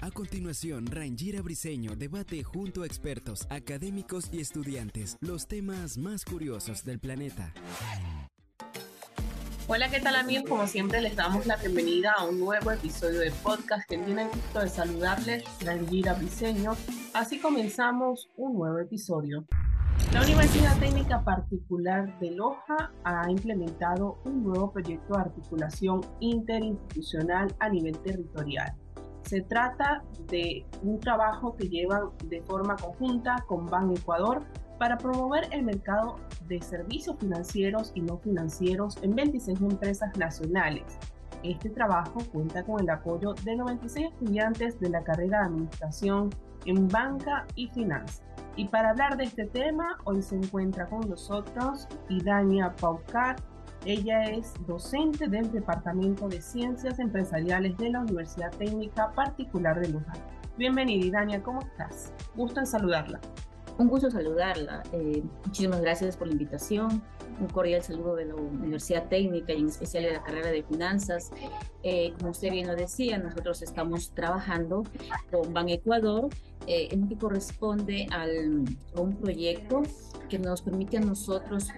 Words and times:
A 0.00 0.10
continuación, 0.12 0.86
Rangira 0.86 1.42
Briseño 1.42 1.96
debate 1.96 2.44
junto 2.44 2.82
a 2.82 2.86
expertos, 2.86 3.46
académicos 3.50 4.28
y 4.32 4.40
estudiantes 4.40 5.16
los 5.20 5.48
temas 5.48 5.98
más 5.98 6.24
curiosos 6.24 6.84
del 6.84 7.00
planeta. 7.00 7.52
Hola, 9.66 9.90
¿qué 9.90 9.98
tal 9.98 10.14
amigos? 10.14 10.48
Como 10.48 10.68
siempre 10.68 11.00
les 11.00 11.16
damos 11.16 11.44
la 11.44 11.56
bienvenida 11.56 12.12
a 12.12 12.24
un 12.24 12.38
nuevo 12.38 12.70
episodio 12.70 13.18
de 13.18 13.32
podcast 13.32 13.88
que 13.88 13.98
tiene 13.98 14.22
el 14.22 14.28
gusto 14.28 14.60
de 14.60 14.68
saludarles, 14.68 15.44
Rangira 15.60 16.14
Briseño. 16.14 16.76
Así 17.12 17.40
comenzamos 17.40 18.28
un 18.36 18.54
nuevo 18.54 18.78
episodio. 18.78 19.44
La 20.12 20.22
Universidad 20.22 20.78
Técnica 20.78 21.22
Particular 21.22 22.18
de 22.20 22.30
Loja 22.30 22.92
ha 23.04 23.30
implementado 23.30 24.18
un 24.24 24.44
nuevo 24.44 24.72
proyecto 24.72 25.14
de 25.14 25.20
articulación 25.20 26.00
interinstitucional 26.20 27.54
a 27.58 27.68
nivel 27.68 27.98
territorial. 27.98 28.74
Se 29.22 29.42
trata 29.42 30.04
de 30.30 30.64
un 30.82 31.00
trabajo 31.00 31.56
que 31.56 31.68
llevan 31.68 32.10
de 32.26 32.40
forma 32.42 32.76
conjunta 32.76 33.44
con 33.48 33.66
Ban 33.66 33.90
Ecuador 33.90 34.44
para 34.78 34.96
promover 34.98 35.48
el 35.50 35.64
mercado 35.64 36.16
de 36.46 36.62
servicios 36.62 37.16
financieros 37.18 37.92
y 37.94 38.00
no 38.00 38.18
financieros 38.18 38.96
en 39.02 39.14
26 39.14 39.60
empresas 39.60 40.16
nacionales. 40.16 40.84
Este 41.46 41.70
trabajo 41.70 42.18
cuenta 42.32 42.64
con 42.64 42.80
el 42.80 42.90
apoyo 42.90 43.32
de 43.44 43.54
96 43.54 44.08
estudiantes 44.08 44.80
de 44.80 44.90
la 44.90 45.04
carrera 45.04 45.38
de 45.38 45.44
Administración 45.46 46.30
en 46.64 46.88
Banca 46.88 47.46
y 47.54 47.68
Finanzas. 47.68 48.24
Y 48.56 48.66
para 48.66 48.90
hablar 48.90 49.16
de 49.16 49.24
este 49.24 49.44
tema, 49.44 49.96
hoy 50.02 50.22
se 50.22 50.34
encuentra 50.34 50.86
con 50.86 51.08
nosotros 51.08 51.86
Idania 52.08 52.74
Paucar. 52.74 53.36
Ella 53.84 54.24
es 54.24 54.54
docente 54.66 55.28
del 55.28 55.52
Departamento 55.52 56.28
de 56.28 56.42
Ciencias 56.42 56.98
Empresariales 56.98 57.76
de 57.76 57.90
la 57.90 58.00
Universidad 58.00 58.50
Técnica 58.50 59.12
Particular 59.12 59.80
de 59.80 59.90
Luján. 59.90 60.18
Bienvenida, 60.58 61.06
Idania, 61.06 61.42
¿cómo 61.44 61.60
estás? 61.60 62.12
Gusto 62.34 62.58
en 62.58 62.66
saludarla. 62.66 63.20
Un 63.78 63.86
gusto 63.86 64.10
saludarla. 64.10 64.82
Eh, 64.90 65.22
muchísimas 65.44 65.80
gracias 65.80 66.16
por 66.16 66.26
la 66.26 66.32
invitación. 66.32 67.02
Un 67.38 67.48
cordial 67.48 67.82
saludo 67.82 68.16
de 68.16 68.26
la 68.26 68.34
Universidad 68.34 69.08
Técnica 69.08 69.52
y 69.52 69.60
en 69.60 69.68
especial 69.68 70.04
de 70.04 70.12
la 70.12 70.22
carrera 70.22 70.50
de 70.50 70.62
finanzas. 70.62 71.30
Eh, 71.82 72.12
como 72.18 72.30
usted 72.30 72.50
bien 72.50 72.66
lo 72.66 72.74
decía, 72.74 73.18
nosotros 73.18 73.62
estamos 73.62 74.10
trabajando 74.12 74.84
con 75.30 75.52
Ban 75.52 75.68
Ecuador 75.68 76.28
eh, 76.66 76.88
en 76.90 77.08
que 77.08 77.16
corresponde 77.16 78.06
al, 78.10 78.64
a 78.94 79.00
un 79.00 79.16
proyecto 79.16 79.82
que 80.28 80.38
nos 80.38 80.62
permite 80.62 80.96
a 80.96 81.00
nosotros 81.00 81.68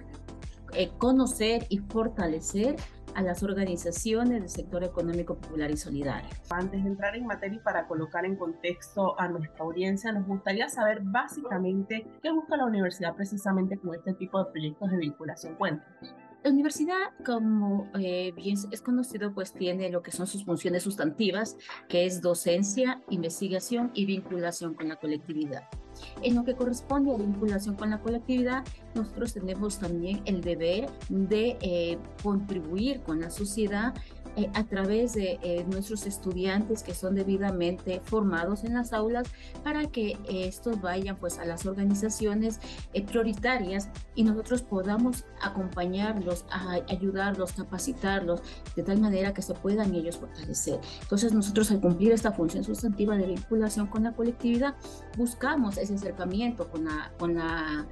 conocer 0.99 1.65
y 1.69 1.79
fortalecer 1.79 2.75
a 3.19 3.21
las 3.21 3.43
organizaciones 3.43 4.39
del 4.39 4.49
sector 4.49 4.81
económico 4.81 5.35
popular 5.35 5.69
y 5.69 5.75
solidario. 5.75 6.29
Antes 6.49 6.81
de 6.81 6.89
entrar 6.89 7.17
en 7.17 7.25
materia 7.25 7.57
y 7.57 7.59
para 7.59 7.85
colocar 7.85 8.23
en 8.23 8.37
contexto 8.37 9.19
a 9.19 9.27
nuestra 9.27 9.65
audiencia, 9.65 10.13
nos 10.13 10.25
gustaría 10.25 10.69
saber 10.69 11.01
básicamente 11.03 12.07
qué 12.23 12.31
busca 12.31 12.55
la 12.55 12.65
universidad 12.65 13.15
precisamente 13.17 13.77
con 13.77 13.93
este 13.93 14.13
tipo 14.13 14.41
de 14.41 14.49
proyectos 14.51 14.91
de 14.91 14.97
vinculación. 14.97 15.55
Cuéntanos. 15.55 16.15
La 16.41 16.51
universidad, 16.51 16.95
como 17.25 17.91
eh, 17.99 18.31
bien 18.31 18.55
es 18.71 18.81
conocido, 18.81 19.33
pues 19.33 19.51
tiene 19.51 19.89
lo 19.89 20.01
que 20.01 20.11
son 20.11 20.25
sus 20.25 20.45
funciones 20.45 20.83
sustantivas, 20.83 21.57
que 21.89 22.05
es 22.05 22.21
docencia, 22.21 23.01
investigación 23.09 23.91
y 23.93 24.05
vinculación 24.05 24.73
con 24.73 24.87
la 24.87 24.95
colectividad. 24.95 25.63
En 26.21 26.35
lo 26.35 26.45
que 26.45 26.55
corresponde 26.55 27.13
a 27.13 27.17
la 27.17 27.25
vinculación 27.25 27.75
con 27.75 27.89
la 27.89 27.99
colectividad, 27.99 28.63
nosotros 28.95 29.33
tenemos 29.33 29.79
también 29.79 30.21
el 30.23 30.39
deber 30.39 30.89
de 31.09 31.57
eh, 31.61 31.97
contribuir 32.23 33.01
con 33.01 33.19
la 33.19 33.29
sociedad 33.29 33.93
eh, 34.39 34.49
a 34.53 34.63
través 34.63 35.13
de 35.13 35.39
eh, 35.41 35.65
nuestros 35.69 36.05
estudiantes 36.05 36.83
que 36.83 36.93
son 36.93 37.15
debidamente 37.15 38.01
formados 38.03 38.63
en 38.63 38.73
las 38.73 38.93
aulas 38.93 39.27
para 39.63 39.87
que 39.87 40.17
estos 40.29 40.81
vayan 40.81 41.17
pues 41.17 41.39
a 41.39 41.45
las 41.45 41.65
organizaciones 41.65 42.59
prioritarias 43.07 43.89
y 44.15 44.23
nosotros 44.23 44.61
podamos 44.61 45.25
acompañarlos, 45.41 46.45
ayudarlos, 46.87 47.53
capacitarlos 47.53 48.41
de 48.75 48.83
tal 48.83 48.99
manera 48.99 49.33
que 49.33 49.41
se 49.41 49.53
puedan 49.53 49.93
ellos 49.93 50.17
fortalecer. 50.17 50.79
Entonces 51.01 51.33
nosotros 51.33 51.71
al 51.71 51.81
cumplir 51.81 52.11
esta 52.11 52.31
función 52.31 52.63
sustantiva 52.63 53.15
de 53.17 53.27
vinculación 53.27 53.87
con 53.87 54.03
la 54.03 54.13
colectividad 54.13 54.75
buscamos 55.17 55.77
ese 55.77 55.95
acercamiento 55.95 56.69
con 56.69 56.85
la, 56.85 57.11
con 57.17 57.35
la, 57.35 57.85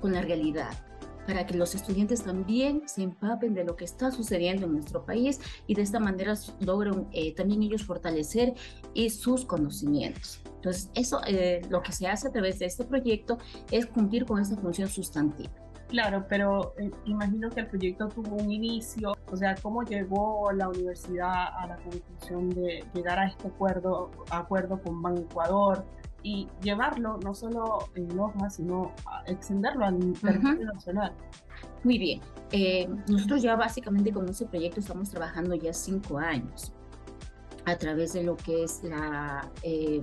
con 0.00 0.12
la 0.12 0.22
realidad 0.22 0.85
para 1.26 1.46
que 1.46 1.54
los 1.54 1.74
estudiantes 1.74 2.22
también 2.22 2.82
se 2.86 3.02
empapen 3.02 3.54
de 3.54 3.64
lo 3.64 3.76
que 3.76 3.84
está 3.84 4.10
sucediendo 4.10 4.66
en 4.66 4.72
nuestro 4.72 5.04
país 5.04 5.40
y 5.66 5.74
de 5.74 5.82
esta 5.82 6.00
manera 6.00 6.34
logren 6.60 7.08
eh, 7.12 7.34
también 7.34 7.62
ellos 7.62 7.84
fortalecer 7.84 8.54
y 8.94 9.10
sus 9.10 9.44
conocimientos. 9.44 10.40
Entonces, 10.56 10.90
eso 10.94 11.20
eh, 11.26 11.62
lo 11.68 11.82
que 11.82 11.92
se 11.92 12.06
hace 12.06 12.28
a 12.28 12.32
través 12.32 12.58
de 12.58 12.66
este 12.66 12.84
proyecto 12.84 13.38
es 13.70 13.86
cumplir 13.86 14.24
con 14.24 14.40
esta 14.40 14.56
función 14.56 14.88
sustantiva. 14.88 15.52
Claro, 15.88 16.26
pero 16.28 16.74
eh, 16.78 16.90
imagino 17.04 17.48
que 17.50 17.60
el 17.60 17.68
proyecto 17.68 18.08
tuvo 18.08 18.34
un 18.36 18.50
inicio, 18.50 19.16
o 19.30 19.36
sea, 19.36 19.54
¿cómo 19.54 19.84
llegó 19.84 20.50
la 20.50 20.68
universidad 20.68 21.46
a 21.56 21.66
la 21.68 21.76
conclusión 21.76 22.50
de 22.50 22.84
llegar 22.92 23.20
a 23.20 23.28
este 23.28 23.46
acuerdo, 23.46 24.10
acuerdo 24.30 24.82
con 24.82 25.00
Ban 25.00 25.18
Ecuador? 25.18 25.84
Y 26.26 26.48
llevarlo 26.60 27.20
no 27.22 27.36
solo 27.36 27.88
en 27.94 28.18
hoja, 28.18 28.50
sino 28.50 28.92
extenderlo 29.26 29.84
al 29.84 30.12
territorio 30.14 30.66
nacional. 30.74 31.12
Muy 31.84 31.98
bien. 31.98 32.20
Eh, 32.50 32.88
nosotros 33.08 33.42
ya 33.42 33.54
básicamente 33.54 34.12
con 34.12 34.28
ese 34.28 34.44
proyecto 34.44 34.80
estamos 34.80 35.08
trabajando 35.08 35.54
ya 35.54 35.72
cinco 35.72 36.18
años 36.18 36.72
a 37.64 37.76
través 37.76 38.12
de 38.14 38.24
lo 38.24 38.36
que 38.36 38.64
es 38.64 38.82
la, 38.82 39.48
eh, 39.62 40.02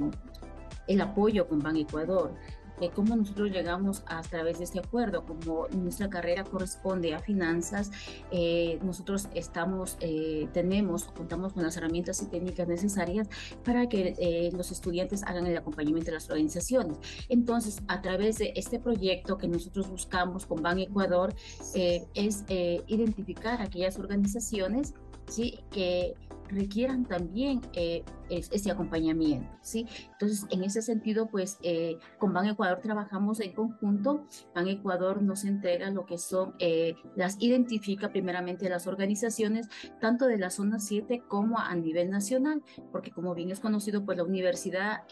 el 0.87 1.01
apoyo 1.01 1.45
con 1.45 1.59
Ban 1.59 1.75
Ecuador 1.75 2.33
de 2.79 2.89
cómo 2.89 3.15
nosotros 3.15 3.51
llegamos 3.51 4.03
a, 4.07 4.21
través 4.21 4.57
de 4.57 4.65
este 4.65 4.79
acuerdo, 4.79 5.25
como 5.25 5.67
nuestra 5.69 6.09
carrera 6.09 6.43
corresponde 6.43 7.13
a 7.13 7.19
finanzas, 7.19 7.91
eh, 8.31 8.79
nosotros 8.83 9.27
estamos, 9.33 9.97
eh, 9.99 10.47
tenemos, 10.53 11.05
contamos 11.05 11.53
con 11.53 11.63
las 11.63 11.77
herramientas 11.77 12.21
y 12.21 12.27
técnicas 12.27 12.67
necesarias 12.67 13.27
para 13.63 13.87
que 13.87 14.15
eh, 14.17 14.51
los 14.53 14.71
estudiantes 14.71 15.23
hagan 15.23 15.47
el 15.47 15.57
acompañamiento 15.57 16.11
de 16.11 16.15
las 16.15 16.29
organizaciones. 16.29 16.97
Entonces, 17.29 17.81
a 17.87 18.01
través 18.01 18.37
de 18.37 18.53
este 18.55 18.79
proyecto 18.79 19.37
que 19.37 19.47
nosotros 19.47 19.89
buscamos 19.89 20.45
con 20.45 20.61
Ban 20.61 20.79
Ecuador, 20.79 21.33
es 21.75 22.43
identificar 22.87 23.61
aquellas 23.61 23.97
organizaciones 23.97 24.93
¿sí? 25.33 25.59
que 25.71 26.15
requieran 26.53 27.05
también 27.05 27.61
eh, 27.73 28.03
ese 28.29 28.71
acompañamiento, 28.71 29.49
¿sí? 29.61 29.87
Entonces, 30.11 30.45
en 30.49 30.63
ese 30.63 30.81
sentido, 30.81 31.27
pues, 31.27 31.57
eh, 31.61 31.97
con 32.19 32.33
Ban 32.33 32.47
Ecuador 32.47 32.79
trabajamos 32.81 33.39
en 33.39 33.53
conjunto. 33.53 34.25
Ban 34.55 34.67
Ecuador 34.67 35.21
nos 35.21 35.43
entrega 35.43 35.89
lo 35.89 36.05
que 36.05 36.17
son, 36.17 36.55
eh, 36.59 36.95
las 37.15 37.37
identifica 37.41 38.11
primeramente 38.11 38.69
las 38.69 38.87
organizaciones, 38.87 39.67
tanto 39.99 40.27
de 40.27 40.37
la 40.37 40.49
zona 40.49 40.79
7 40.79 41.23
como 41.27 41.59
a 41.59 41.73
nivel 41.75 42.09
nacional, 42.09 42.63
porque 42.91 43.11
como 43.11 43.35
bien 43.35 43.51
es 43.51 43.59
conocido, 43.59 44.05
pues 44.05 44.17
la 44.17 44.23
universidad 44.23 45.03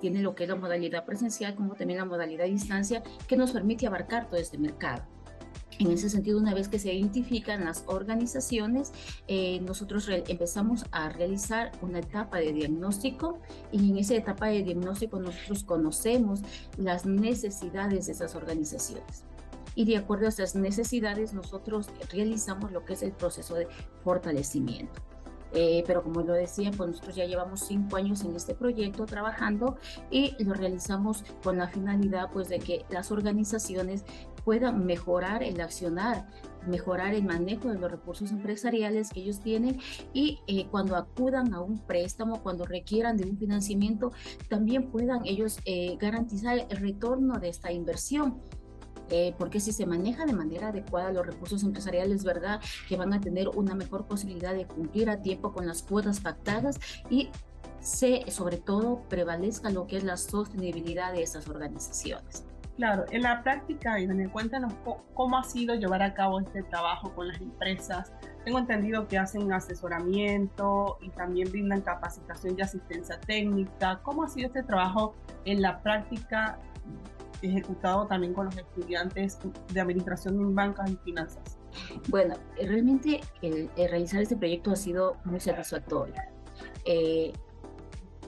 tiene 0.00 0.22
lo 0.22 0.34
que 0.34 0.44
es 0.44 0.50
la 0.50 0.56
modalidad 0.56 1.04
presencial, 1.04 1.54
como 1.54 1.74
también 1.74 1.98
la 1.98 2.04
modalidad 2.04 2.44
de 2.44 2.50
distancia, 2.50 3.02
que 3.26 3.36
nos 3.36 3.52
permite 3.52 3.86
abarcar 3.86 4.28
todo 4.28 4.40
este 4.40 4.58
mercado. 4.58 5.04
En 5.78 5.92
ese 5.92 6.10
sentido, 6.10 6.38
una 6.38 6.54
vez 6.54 6.68
que 6.68 6.80
se 6.80 6.92
identifican 6.92 7.64
las 7.64 7.84
organizaciones, 7.86 8.92
eh, 9.28 9.60
nosotros 9.60 10.08
empezamos 10.08 10.84
a 10.90 11.08
realizar 11.08 11.70
una 11.82 12.00
etapa 12.00 12.38
de 12.38 12.52
diagnóstico 12.52 13.38
y 13.70 13.90
en 13.90 13.98
esa 13.98 14.16
etapa 14.16 14.48
de 14.48 14.64
diagnóstico 14.64 15.20
nosotros 15.20 15.62
conocemos 15.62 16.40
las 16.76 17.06
necesidades 17.06 18.06
de 18.06 18.12
esas 18.12 18.34
organizaciones. 18.34 19.24
Y 19.76 19.84
de 19.84 19.96
acuerdo 19.96 20.26
a 20.26 20.30
esas 20.30 20.56
necesidades, 20.56 21.32
nosotros 21.32 21.88
realizamos 22.10 22.72
lo 22.72 22.84
que 22.84 22.94
es 22.94 23.02
el 23.04 23.12
proceso 23.12 23.54
de 23.54 23.68
fortalecimiento. 24.02 25.00
Eh, 25.52 25.82
pero 25.86 26.02
como 26.02 26.22
lo 26.22 26.32
decía, 26.34 26.70
pues 26.76 26.90
nosotros 26.90 27.16
ya 27.16 27.24
llevamos 27.24 27.60
cinco 27.60 27.96
años 27.96 28.22
en 28.24 28.36
este 28.36 28.54
proyecto 28.54 29.06
trabajando 29.06 29.76
y 30.10 30.42
lo 30.42 30.54
realizamos 30.54 31.24
con 31.42 31.58
la 31.58 31.68
finalidad 31.68 32.30
pues 32.32 32.48
de 32.48 32.58
que 32.58 32.84
las 32.90 33.10
organizaciones 33.10 34.04
puedan 34.44 34.86
mejorar 34.86 35.42
el 35.42 35.60
accionar 35.60 36.26
mejorar 36.68 37.14
el 37.14 37.24
manejo 37.24 37.68
de 37.68 37.78
los 37.78 37.90
recursos 37.90 38.30
empresariales 38.30 39.10
que 39.10 39.20
ellos 39.20 39.40
tienen 39.40 39.78
y 40.12 40.40
eh, 40.46 40.66
cuando 40.70 40.96
acudan 40.96 41.54
a 41.54 41.60
un 41.60 41.78
préstamo, 41.78 42.42
cuando 42.42 42.64
requieran 42.64 43.16
de 43.16 43.28
un 43.28 43.38
financiamiento, 43.38 44.12
también 44.48 44.90
puedan 44.90 45.24
ellos 45.24 45.58
eh, 45.64 45.96
garantizar 45.98 46.66
el 46.68 46.76
retorno 46.76 47.38
de 47.38 47.48
esta 47.48 47.72
inversión. 47.72 48.40
Eh, 49.10 49.34
porque 49.38 49.60
si 49.60 49.72
se 49.72 49.86
maneja 49.86 50.26
de 50.26 50.32
manera 50.32 50.68
adecuada 50.68 51.12
los 51.12 51.26
recursos 51.26 51.62
empresariales, 51.62 52.24
¿verdad? 52.24 52.60
Que 52.88 52.96
van 52.96 53.12
a 53.12 53.20
tener 53.20 53.48
una 53.48 53.74
mejor 53.74 54.06
posibilidad 54.06 54.54
de 54.54 54.66
cumplir 54.66 55.08
a 55.10 55.22
tiempo 55.22 55.52
con 55.52 55.66
las 55.66 55.82
cuotas 55.82 56.20
pactadas 56.20 56.78
y 57.08 57.30
se, 57.80 58.30
sobre 58.30 58.58
todo, 58.58 59.02
prevalezca 59.08 59.70
lo 59.70 59.86
que 59.86 59.96
es 59.96 60.04
la 60.04 60.16
sostenibilidad 60.16 61.12
de 61.12 61.22
esas 61.22 61.48
organizaciones. 61.48 62.44
Claro, 62.76 63.06
en 63.10 63.22
la 63.22 63.42
práctica, 63.42 63.98
Irene, 63.98 64.30
cuéntanos 64.30 64.72
cómo 65.14 65.36
ha 65.36 65.42
sido 65.42 65.74
llevar 65.74 66.00
a 66.00 66.14
cabo 66.14 66.38
este 66.38 66.62
trabajo 66.62 67.12
con 67.12 67.26
las 67.26 67.40
empresas. 67.40 68.12
Tengo 68.44 68.60
entendido 68.60 69.08
que 69.08 69.18
hacen 69.18 69.52
asesoramiento 69.52 70.96
y 71.00 71.10
también 71.10 71.50
brindan 71.50 71.80
capacitación 71.80 72.54
y 72.56 72.62
asistencia 72.62 73.18
técnica. 73.18 73.98
¿Cómo 74.04 74.22
ha 74.22 74.28
sido 74.28 74.46
este 74.46 74.62
trabajo 74.62 75.16
en 75.44 75.60
la 75.60 75.82
práctica 75.82 76.60
ejecutado 77.42 78.06
también 78.06 78.34
con 78.34 78.46
los 78.46 78.56
estudiantes 78.56 79.38
de 79.72 79.80
administración 79.80 80.40
en 80.40 80.54
bancas 80.54 80.90
y 80.90 80.96
finanzas? 80.96 81.58
Bueno, 82.08 82.34
realmente 82.56 83.20
el, 83.42 83.70
realizar 83.76 84.22
este 84.22 84.36
proyecto 84.36 84.70
ha 84.72 84.76
sido 84.76 85.16
muy 85.24 85.40
satisfactorio. 85.40 86.14
Eh, 86.84 87.32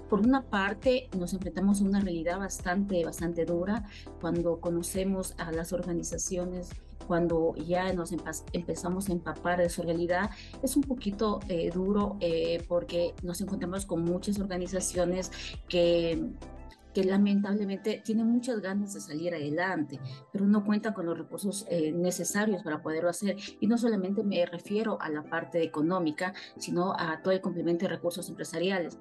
por 0.09 0.21
una 0.21 0.43
parte, 0.43 1.09
nos 1.17 1.33
enfrentamos 1.35 1.81
a 1.81 1.85
una 1.85 2.01
realidad 2.01 2.39
bastante, 2.39 3.05
bastante 3.05 3.45
dura 3.45 3.85
cuando 4.21 4.61
conocemos 4.61 5.35
a 5.39 5.53
las 5.53 5.73
organizaciones 5.73 6.71
cuando 7.11 7.57
ya 7.57 7.93
nos 7.93 8.13
empezamos 8.53 9.09
a 9.09 9.13
empapar 9.13 9.59
de 9.59 9.69
su 9.69 9.83
realidad, 9.83 10.31
es 10.63 10.77
un 10.77 10.85
poquito 10.85 11.41
eh, 11.49 11.69
duro 11.75 12.17
eh, 12.21 12.65
porque 12.69 13.15
nos 13.25 13.41
encontramos 13.41 13.85
con 13.85 14.05
muchas 14.05 14.39
organizaciones 14.39 15.33
que 15.69 16.25
que 16.95 17.05
lamentablemente 17.05 18.03
tienen 18.05 18.27
muchas 18.27 18.61
ganas 18.61 18.95
de 18.95 19.01
salir 19.01 19.35
adelante, 19.35 20.01
pero 20.33 20.47
no 20.47 20.65
cuentan 20.65 20.95
con 20.95 21.07
los 21.07 21.19
recursos 21.19 21.67
eh, 21.69 21.93
necesarios 21.93 22.63
para 22.63 22.83
poderlo 22.83 23.11
hacer. 23.11 23.37
Y 23.61 23.67
no 23.67 23.79
solamente 23.79 24.23
me 24.23 24.45
refiero 24.47 25.01
a 25.01 25.09
la 25.09 25.23
parte 25.23 25.63
económica, 25.63 26.35
sino 26.57 26.95
a 26.99 27.23
todo 27.23 27.33
el 27.33 27.41
complemento 27.41 27.87
de 27.87 27.95
recursos 27.95 28.29
empresariales. 28.29 28.99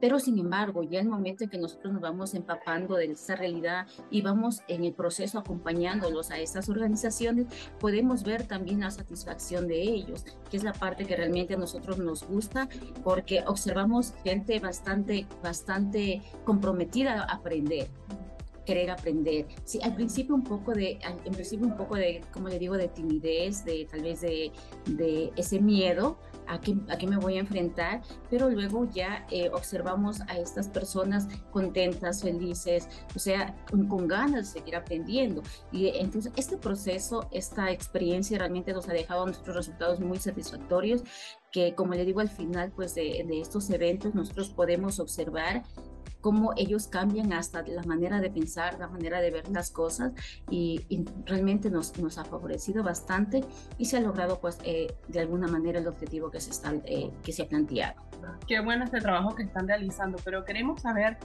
Pero 0.00 0.18
sin 0.18 0.38
embargo, 0.38 0.82
ya 0.82 1.00
el 1.00 1.08
momento 1.08 1.44
en 1.44 1.50
que 1.50 1.58
nosotros 1.58 1.92
nos 1.92 2.02
vamos 2.02 2.34
empapando 2.34 2.96
de 2.96 3.06
esa 3.06 3.36
realidad 3.36 3.86
y 4.10 4.22
vamos 4.22 4.60
en 4.68 4.84
el 4.84 4.92
proceso 4.92 5.38
acompañándolos 5.38 6.30
a 6.30 6.38
estas 6.38 6.68
organizaciones, 6.68 7.46
podemos 7.78 8.24
ver 8.24 8.46
también 8.46 8.80
la 8.80 8.90
satisfacción 8.90 9.68
de 9.68 9.82
ellos, 9.82 10.24
que 10.50 10.56
es 10.56 10.64
la 10.64 10.72
parte 10.72 11.04
que 11.04 11.16
realmente 11.16 11.54
a 11.54 11.58
nosotros 11.58 11.98
nos 11.98 12.26
gusta 12.26 12.68
porque 13.04 13.44
observamos 13.46 14.14
gente 14.24 14.58
bastante, 14.60 15.26
bastante 15.42 16.22
comprometida 16.44 17.22
a 17.22 17.34
aprender 17.34 17.88
querer 18.64 18.90
aprender. 18.90 19.46
Sí, 19.64 19.80
al 19.82 19.94
principio 19.94 20.34
un 20.34 20.44
poco 20.44 20.72
de, 20.72 20.98
en 21.24 21.32
principio 21.32 21.66
un 21.66 21.76
poco 21.76 21.96
de, 21.96 22.22
como 22.32 22.48
le 22.48 22.58
digo, 22.58 22.76
de 22.76 22.88
timidez, 22.88 23.64
de 23.64 23.86
tal 23.90 24.02
vez 24.02 24.20
de, 24.20 24.52
de 24.86 25.32
ese 25.36 25.60
miedo, 25.60 26.18
a 26.46 26.60
qué, 26.60 26.76
a 26.88 26.96
qué 26.96 27.06
me 27.06 27.16
voy 27.16 27.36
a 27.36 27.40
enfrentar, 27.40 28.02
pero 28.30 28.50
luego 28.50 28.88
ya 28.90 29.26
eh, 29.30 29.50
observamos 29.52 30.20
a 30.22 30.38
estas 30.38 30.68
personas 30.68 31.28
contentas, 31.50 32.22
felices, 32.22 32.88
o 33.14 33.18
sea, 33.18 33.54
con, 33.70 34.08
ganas 34.08 34.52
de 34.52 34.60
seguir 34.60 34.76
aprendiendo. 34.76 35.42
Y 35.70 35.88
entonces 35.88 36.32
este 36.36 36.56
proceso, 36.56 37.28
esta 37.30 37.70
experiencia 37.70 38.38
realmente 38.38 38.72
nos 38.72 38.88
ha 38.88 38.92
dejado 38.92 39.24
nuestros 39.26 39.54
resultados 39.56 40.00
muy 40.00 40.18
satisfactorios 40.18 41.02
que 41.52 41.74
como 41.74 41.92
le 41.92 42.04
digo 42.04 42.20
al 42.20 42.30
final 42.30 42.72
pues 42.72 42.94
de, 42.94 43.24
de 43.28 43.40
estos 43.40 43.68
eventos 43.70 44.14
nosotros 44.14 44.48
podemos 44.48 44.98
observar 44.98 45.62
cómo 46.22 46.52
ellos 46.56 46.86
cambian 46.86 47.32
hasta 47.34 47.62
la 47.66 47.82
manera 47.82 48.20
de 48.20 48.30
pensar, 48.30 48.78
la 48.78 48.88
manera 48.88 49.20
de 49.20 49.30
ver 49.30 49.48
las 49.50 49.70
cosas 49.70 50.12
y, 50.48 50.86
realmente 51.26 51.68
nos, 51.68 51.98
nos, 51.98 52.16
ha 52.16 52.24
favorecido 52.24 52.82
bastante 52.82 53.44
y 53.76 53.86
se 53.86 53.98
ha 53.98 54.00
logrado 54.00 54.40
pues 54.40 54.58
eh, 54.64 54.94
de 55.08 55.20
alguna 55.20 55.48
manera 55.48 55.80
el 55.80 55.88
objetivo 55.88 56.30
que 56.30 56.40
se, 56.40 56.50
está, 56.50 56.72
eh, 56.86 57.10
que 57.22 57.32
se 57.32 57.42
ha 57.42 57.48
planteado. 57.48 58.00
Qué 58.46 58.60
bueno 58.60 58.84
este 58.84 59.00
trabajo 59.00 59.34
que 59.34 59.42
están 59.42 59.66
realizando, 59.66 60.16
pero 60.24 60.44
queremos 60.44 60.80
saber 60.80 61.18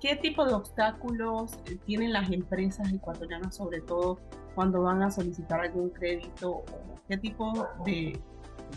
qué 0.00 0.16
tipo 0.16 0.44
de 0.44 0.54
obstáculos 0.54 1.56
eh, 1.66 1.78
tienen 1.86 2.12
las 2.12 2.30
empresas 2.30 2.92
ecuatorianas, 2.92 3.54
sobre 3.54 3.80
todo 3.80 4.18
cuando 4.56 4.82
van 4.82 5.02
a 5.04 5.10
solicitar 5.12 5.60
algún 5.60 5.90
crédito, 5.90 6.64
qué 7.08 7.16
tipo 7.16 7.68
de 7.84 8.20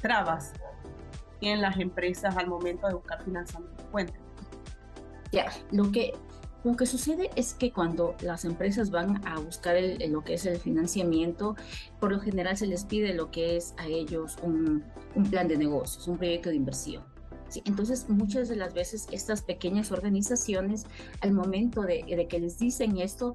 trabas 0.02 0.54
tienen 1.40 1.62
las 1.62 1.80
empresas 1.80 2.38
al 2.38 2.48
momento 2.48 2.88
de 2.88 2.94
buscar 2.94 3.24
financiamiento. 3.24 3.84
Cuéntenos. 3.92 4.21
Ya, 5.32 5.52
lo 5.72 5.92
que, 5.92 6.14
lo 6.64 6.76
que 6.76 6.86
sucede 6.86 7.30
es 7.36 7.54
que 7.54 7.72
cuando 7.72 8.16
las 8.22 8.46
empresas 8.46 8.92
van 8.92 9.26
a 9.26 9.40
buscar 9.40 9.76
el, 9.76 10.12
lo 10.12 10.24
que 10.24 10.34
es 10.34 10.46
el 10.46 10.58
financiamiento, 10.58 11.56
por 12.00 12.12
lo 12.12 12.20
general 12.20 12.58
se 12.58 12.68
les 12.68 12.86
pide 12.86 13.14
lo 13.14 13.32
que 13.32 13.56
es 13.58 13.74
a 13.78 13.88
ellos 13.88 14.38
un, 14.44 14.84
plan 15.30 15.48
de 15.48 15.58
negocios, 15.58 16.08
un 16.08 16.18
proyecto 16.18 16.50
de 16.50 16.56
inversión. 16.56 17.04
Entonces, 17.66 18.08
muchas 18.08 18.48
de 18.48 18.56
las 18.56 18.74
veces 18.74 19.08
estas 19.12 19.42
pequeñas 19.42 19.92
organizaciones, 19.92 20.86
al 21.20 21.34
momento 21.34 21.82
de 21.82 22.28
que 22.30 22.40
les 22.40 22.58
dicen 22.58 22.98
esto, 22.98 23.34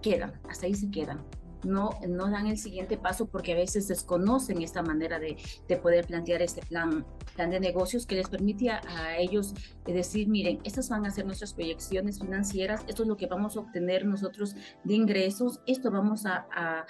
quedan, 0.00 0.40
hasta 0.48 0.66
ahí 0.66 0.74
se 0.74 0.90
quedan 0.90 1.24
no, 1.64 1.90
no 2.08 2.30
dan 2.30 2.46
el 2.46 2.58
siguiente 2.58 2.96
paso 2.96 3.26
porque 3.26 3.52
a 3.52 3.56
veces 3.56 3.88
desconocen 3.88 4.62
esta 4.62 4.82
manera 4.82 5.18
de, 5.18 5.36
de 5.66 5.76
poder 5.76 6.06
plantear 6.06 6.42
este 6.42 6.62
plan, 6.62 7.04
plan 7.34 7.50
de 7.50 7.60
negocios 7.60 8.06
que 8.06 8.14
les 8.14 8.28
permite 8.28 8.70
a, 8.70 9.16
ellos 9.18 9.54
decir, 9.84 10.28
miren, 10.28 10.60
estas 10.64 10.88
van 10.88 11.06
a 11.06 11.10
ser 11.10 11.26
nuestras 11.26 11.52
proyecciones 11.54 12.20
financieras, 12.20 12.84
esto 12.86 13.02
es 13.02 13.08
lo 13.08 13.16
que 13.16 13.26
vamos 13.26 13.56
a 13.56 13.60
obtener 13.60 14.04
nosotros 14.04 14.54
de 14.84 14.94
ingresos, 14.94 15.60
esto 15.66 15.90
vamos 15.90 16.26
a 16.26 16.38
a, 16.52 16.86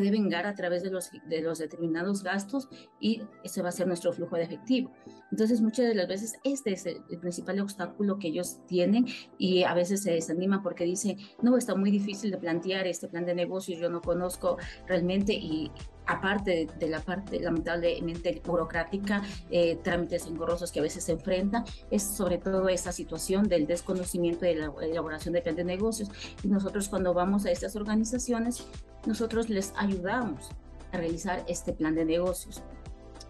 devengar 0.00 0.46
a 0.46 0.54
través 0.54 0.82
de 0.82 0.90
los, 0.90 1.10
de 1.28 1.42
los 1.42 1.58
determinados 1.58 2.22
gastos 2.22 2.68
y 2.98 3.22
ese 3.44 3.62
va 3.62 3.68
a 3.68 3.72
ser 3.72 3.86
nuestro 3.86 4.12
flujo 4.12 4.36
de 4.36 4.42
efectivo. 4.42 4.90
Entonces, 5.30 5.60
muchas 5.60 5.86
de 5.86 5.94
las 5.94 6.08
veces 6.08 6.34
este 6.44 6.72
es 6.72 6.86
el, 6.86 7.02
principal 7.20 7.60
obstáculo 7.60 8.18
que 8.18 8.28
ellos 8.28 8.58
tienen 8.66 9.06
y 9.38 9.62
a 9.62 9.74
veces 9.74 10.02
se 10.02 10.12
desanima 10.12 10.62
porque 10.62 10.84
dicen, 10.84 11.18
no, 11.42 11.56
está 11.56 11.74
muy 11.74 11.90
difícil 11.90 12.30
de 12.30 12.38
plantear 12.38 12.86
este 12.86 13.08
plan 13.08 13.26
de 13.26 13.34
negocios, 13.34 13.78
yo 13.78 13.90
no 13.90 14.00
conozco 14.00 14.56
realmente 14.86 15.32
y 15.32 15.70
aparte 16.06 16.68
de 16.78 16.88
la 16.88 17.00
parte 17.00 17.40
lamentablemente 17.40 18.40
burocrática, 18.44 19.22
eh, 19.50 19.76
trámites 19.82 20.26
engorrosos 20.26 20.72
que 20.72 20.80
a 20.80 20.82
veces 20.82 21.04
se 21.04 21.12
enfrentan, 21.12 21.64
es 21.90 22.02
sobre 22.02 22.38
todo 22.38 22.68
esa 22.68 22.92
situación 22.92 23.48
del 23.48 23.66
desconocimiento 23.66 24.44
de 24.44 24.54
la 24.56 24.72
elaboración 24.82 25.34
de 25.34 25.42
plan 25.42 25.56
de 25.56 25.64
negocios. 25.64 26.10
Y 26.42 26.48
nosotros 26.48 26.88
cuando 26.88 27.14
vamos 27.14 27.46
a 27.46 27.50
estas 27.50 27.76
organizaciones, 27.76 28.66
nosotros 29.06 29.48
les 29.48 29.72
ayudamos 29.76 30.50
a 30.92 30.98
realizar 30.98 31.44
este 31.46 31.72
plan 31.72 31.94
de 31.94 32.04
negocios 32.04 32.62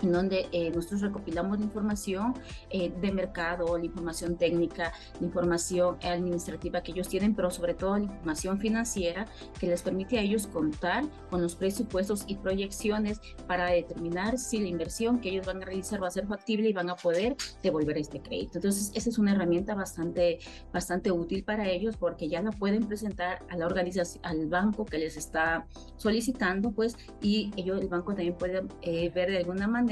en 0.03 0.13
donde 0.13 0.49
eh, 0.53 0.71
nosotros 0.75 1.03
recopilamos 1.03 1.59
la 1.59 1.65
información 1.65 2.35
eh, 2.71 2.93
de 3.01 3.13
mercado, 3.13 3.77
la 3.77 3.85
información 3.85 4.37
técnica, 4.37 4.93
la 5.21 5.27
información 5.27 5.99
administrativa 6.03 6.83
que 6.83 6.93
ellos 6.93 7.09
tienen, 7.09 7.35
pero 7.35 7.51
sobre 7.51 7.75
todo 7.75 7.99
la 7.99 8.05
información 8.05 8.59
financiera 8.59 9.27
que 9.59 9.67
les 9.67 9.83
permite 9.83 10.19
a 10.19 10.23
ellos 10.23 10.47
contar 10.47 11.05
con 11.29 11.43
los 11.43 11.55
presupuestos 11.55 12.25
y 12.27 12.37
proyecciones 12.37 13.21
para 13.47 13.67
determinar 13.67 14.39
si 14.39 14.59
la 14.61 14.69
inversión 14.69 15.21
que 15.21 15.31
ellos 15.31 15.47
van 15.47 15.63
a 15.63 15.67
realizar 15.67 16.03
va 16.03 16.09
a 16.09 16.11
ser 16.11 16.27
factible 16.27 16.69
y 16.69 16.73
van 16.73 16.91
a 16.91 16.97
poder 16.97 17.37
devolver 17.63 17.99
este 17.99 18.21
crédito. 18.21 18.53
Entonces, 18.55 18.93
esa 18.95 19.11
es 19.11 19.19
una 19.19 19.33
herramienta 19.33 19.75
bastante, 19.75 20.39
bastante 20.73 21.11
útil 21.11 21.45
para 21.45 21.69
ellos 21.69 21.97
porque 21.97 22.29
ya 22.29 22.43
la 22.43 22.51
pueden 22.53 22.87
presentar 22.87 23.45
a 23.49 23.57
la 23.57 23.67
organización, 23.67 24.25
al 24.25 24.47
banco 24.47 24.85
que 24.85 24.99
les 24.99 25.17
está 25.17 25.67
solicitando, 25.97 26.71
pues, 26.71 26.97
y 27.21 27.53
ellos, 27.57 27.81
el 27.81 27.89
banco 27.89 28.15
también 28.15 28.35
puede 28.35 28.63
eh, 28.83 29.11
ver 29.11 29.31
de 29.31 29.39
alguna 29.39 29.67
manera 29.67 29.90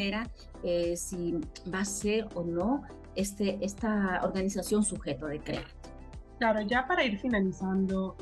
eh, 0.63 0.97
si 0.97 1.41
va 1.73 1.81
a 1.81 1.85
ser 1.85 2.29
o 2.35 2.43
no 2.43 2.83
este, 3.15 3.59
esta 3.63 4.21
organización 4.23 4.85
sujeto 4.85 5.27
de 5.27 5.41
crédito. 5.41 5.69
Claro, 6.39 6.61
ya 6.61 6.87
para 6.87 7.05
ir 7.05 7.19
finalizando, 7.19 8.17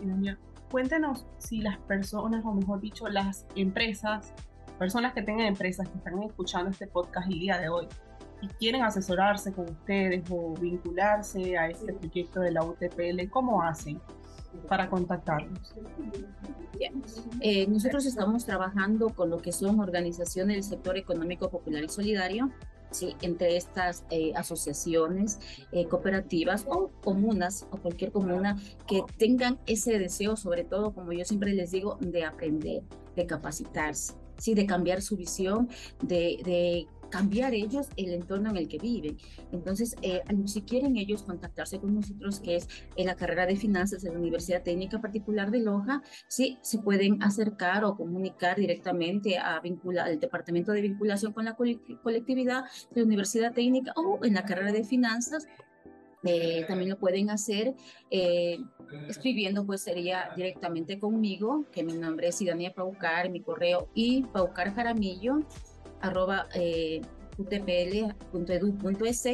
cuéntenos 0.70 1.26
si 1.38 1.58
las 1.58 1.78
personas, 1.78 2.44
o 2.44 2.52
mejor 2.54 2.80
dicho, 2.80 3.06
las 3.08 3.46
empresas, 3.54 4.32
personas 4.78 5.12
que 5.12 5.22
tengan 5.22 5.46
empresas 5.46 5.88
que 5.88 5.98
están 5.98 6.22
escuchando 6.22 6.70
este 6.70 6.86
podcast 6.86 7.28
el 7.30 7.38
día 7.38 7.58
de 7.58 7.68
hoy 7.68 7.86
y 8.40 8.48
quieren 8.48 8.82
asesorarse 8.82 9.52
con 9.52 9.68
ustedes 9.70 10.24
o 10.30 10.54
vincularse 10.54 11.56
a 11.58 11.68
este 11.68 11.92
proyecto 11.92 12.40
de 12.40 12.52
la 12.52 12.62
UTPL, 12.64 13.28
¿cómo 13.30 13.62
hacen? 13.62 14.00
Para 14.68 14.88
contactarnos? 14.88 15.74
Eh, 17.40 17.66
nosotros 17.68 18.06
estamos 18.06 18.44
trabajando 18.44 19.10
con 19.10 19.30
lo 19.30 19.38
que 19.38 19.52
son 19.52 19.80
organizaciones 19.80 20.56
del 20.56 20.64
sector 20.64 20.96
económico 20.96 21.48
popular 21.48 21.84
y 21.84 21.88
solidario, 21.88 22.50
¿sí? 22.90 23.16
entre 23.22 23.56
estas 23.56 24.04
eh, 24.10 24.32
asociaciones, 24.34 25.38
eh, 25.72 25.86
cooperativas 25.86 26.66
o 26.68 26.90
comunas 27.02 27.66
o 27.70 27.78
cualquier 27.78 28.12
comuna 28.12 28.60
que 28.86 29.02
tengan 29.18 29.58
ese 29.66 29.98
deseo, 29.98 30.36
sobre 30.36 30.64
todo, 30.64 30.92
como 30.92 31.12
yo 31.12 31.24
siempre 31.24 31.54
les 31.54 31.70
digo, 31.70 31.96
de 32.00 32.24
aprender 32.24 32.82
de 33.16 33.26
capacitarse, 33.26 34.14
¿sí? 34.36 34.54
de 34.54 34.66
cambiar 34.66 35.02
su 35.02 35.16
visión, 35.16 35.68
de 36.02 36.86
cambiar 37.10 37.54
ellos 37.54 37.88
el 37.96 38.12
entorno 38.12 38.50
en 38.50 38.56
el 38.56 38.68
que 38.68 38.78
viven. 38.78 39.16
Entonces, 39.52 39.96
eh, 40.02 40.22
si 40.46 40.62
quieren 40.62 40.96
ellos 40.96 41.22
contactarse 41.22 41.78
con 41.78 41.94
nosotros, 41.94 42.40
que 42.40 42.56
es 42.56 42.68
en 42.96 43.06
la 43.06 43.16
carrera 43.16 43.46
de 43.46 43.56
finanzas 43.56 44.02
de 44.02 44.12
la 44.12 44.18
Universidad 44.18 44.62
Técnica 44.62 45.00
Particular 45.00 45.50
de 45.50 45.60
Loja, 45.60 46.02
sí, 46.28 46.58
se 46.62 46.78
pueden 46.78 47.22
acercar 47.22 47.84
o 47.84 47.96
comunicar 47.96 48.56
directamente 48.56 49.38
a 49.38 49.60
vincular, 49.60 50.08
al 50.08 50.20
Departamento 50.20 50.72
de 50.72 50.82
Vinculación 50.82 51.32
con 51.32 51.44
la 51.44 51.56
Colectividad 51.56 52.64
de 52.90 53.00
la 53.00 53.06
Universidad 53.06 53.52
Técnica 53.52 53.92
o 53.96 54.24
en 54.24 54.34
la 54.34 54.44
carrera 54.44 54.72
de 54.72 54.84
finanzas 54.84 55.46
eh, 56.24 56.64
también 56.66 56.90
lo 56.90 56.98
pueden 56.98 57.30
hacer 57.30 57.74
eh, 58.10 58.58
escribiendo, 59.08 59.64
pues 59.64 59.82
sería 59.82 60.30
directamente 60.34 60.98
conmigo, 60.98 61.66
que 61.70 61.84
mi 61.84 61.94
nombre 61.94 62.28
es 62.28 62.40
Idania 62.40 62.74
Paucar, 62.74 63.30
mi 63.30 63.40
correo 63.40 63.88
y 63.94 64.22
Paucar 64.22 64.74
Jaramillo, 64.74 65.40
arroba 66.00 66.48
eh, 66.54 67.02
utpl.edu.es 67.38 69.26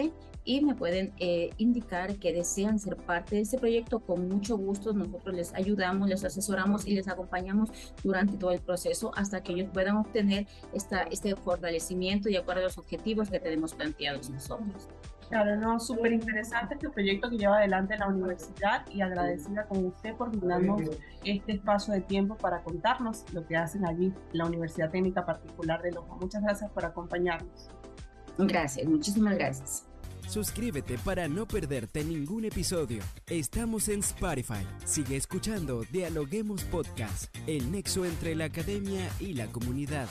y 0.44 0.60
me 0.60 0.74
pueden 0.74 1.12
eh, 1.18 1.50
indicar 1.56 2.16
que 2.16 2.32
desean 2.32 2.78
ser 2.78 2.96
parte 2.96 3.36
de 3.36 3.42
este 3.42 3.58
proyecto. 3.58 4.00
Con 4.00 4.28
mucho 4.28 4.56
gusto 4.56 4.92
nosotros 4.92 5.34
les 5.34 5.54
ayudamos, 5.54 6.08
les 6.08 6.24
asesoramos 6.24 6.86
y 6.86 6.94
les 6.94 7.08
acompañamos 7.08 7.70
durante 8.02 8.36
todo 8.36 8.50
el 8.50 8.60
proceso 8.60 9.12
hasta 9.14 9.42
que 9.42 9.52
ellos 9.52 9.70
puedan 9.72 9.96
obtener 9.96 10.46
esta, 10.72 11.02
este 11.02 11.36
fortalecimiento 11.36 12.28
y 12.28 12.36
acuerdo 12.36 12.62
a 12.62 12.64
los 12.64 12.78
objetivos 12.78 13.30
que 13.30 13.38
tenemos 13.38 13.74
planteados 13.74 14.30
nosotros. 14.30 14.88
Claro, 15.28 15.56
no, 15.56 15.80
súper 15.80 16.12
interesante 16.12 16.74
este 16.74 16.90
proyecto 16.90 17.30
que 17.30 17.38
lleva 17.38 17.56
adelante 17.56 17.96
la 17.96 18.08
universidad 18.08 18.86
y 18.90 19.00
agradecida 19.00 19.64
con 19.64 19.86
usted 19.86 20.14
por 20.14 20.30
brindarnos 20.30 20.82
este 21.24 21.52
espacio 21.52 21.94
de 21.94 22.02
tiempo 22.02 22.36
para 22.36 22.62
contarnos 22.62 23.24
lo 23.32 23.46
que 23.46 23.56
hacen 23.56 23.86
allí 23.86 24.12
la 24.32 24.44
Universidad 24.44 24.90
Técnica 24.90 25.24
Particular 25.24 25.80
de 25.80 25.92
Loja. 25.92 26.14
Muchas 26.20 26.42
gracias 26.42 26.70
por 26.70 26.84
acompañarnos. 26.84 27.70
Gracias, 28.38 28.86
muchísimas 28.86 29.36
gracias. 29.36 29.86
Suscríbete 30.28 30.96
para 30.98 31.28
no 31.28 31.46
perderte 31.46 32.04
ningún 32.04 32.44
episodio. 32.44 33.02
Estamos 33.28 33.88
en 33.88 34.00
Spotify. 34.00 34.66
Sigue 34.84 35.16
escuchando 35.16 35.82
Dialoguemos 35.90 36.64
Podcast, 36.64 37.34
el 37.46 37.70
nexo 37.70 38.04
entre 38.04 38.34
la 38.34 38.46
academia 38.46 39.10
y 39.20 39.34
la 39.34 39.46
comunidad. 39.48 40.08